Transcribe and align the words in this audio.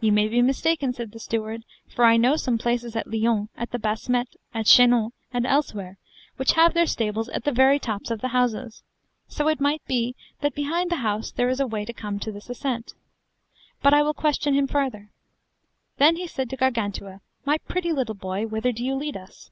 You 0.00 0.12
may 0.12 0.28
be 0.28 0.42
mistaken, 0.42 0.92
said 0.92 1.10
the 1.10 1.18
steward, 1.18 1.64
for 1.88 2.04
I 2.04 2.16
know 2.16 2.36
some 2.36 2.56
places 2.56 2.94
at 2.94 3.10
Lyons, 3.10 3.48
at 3.56 3.72
the 3.72 3.80
Basmette, 3.80 4.36
at 4.54 4.66
Chaisnon, 4.66 5.10
and 5.32 5.44
elsewhere, 5.44 5.98
which 6.36 6.52
have 6.52 6.72
their 6.72 6.86
stables 6.86 7.28
at 7.30 7.42
the 7.42 7.50
very 7.50 7.80
tops 7.80 8.12
of 8.12 8.20
the 8.20 8.28
houses: 8.28 8.84
so 9.26 9.48
it 9.48 9.60
may 9.60 9.80
be 9.88 10.14
that 10.40 10.54
behind 10.54 10.88
the 10.88 10.98
house 11.02 11.32
there 11.32 11.48
is 11.48 11.58
a 11.58 11.66
way 11.66 11.84
to 11.84 11.92
come 11.92 12.20
to 12.20 12.30
this 12.30 12.48
ascent. 12.48 12.92
But 13.82 13.92
I 13.92 14.02
will 14.04 14.14
question 14.14 14.54
with 14.54 14.60
him 14.60 14.68
further. 14.68 15.10
Then 15.96 16.16
said 16.28 16.46
he 16.46 16.50
to 16.50 16.56
Gargantua, 16.56 17.20
My 17.44 17.58
pretty 17.58 17.90
little 17.92 18.14
boy, 18.14 18.46
whither 18.46 18.70
do 18.70 18.84
you 18.84 18.94
lead 18.94 19.16
us? 19.16 19.50